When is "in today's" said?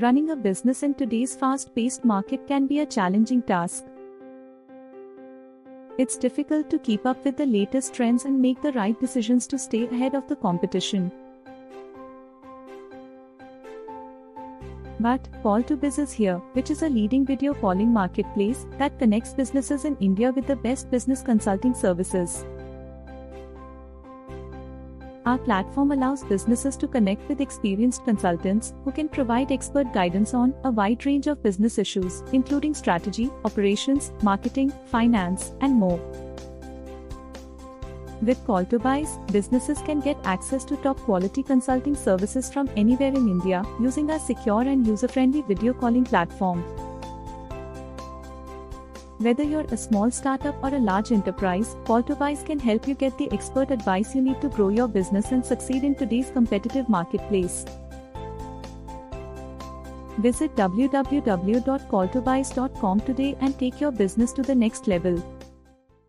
0.82-1.36, 55.84-56.30